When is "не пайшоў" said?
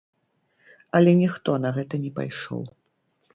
2.07-2.63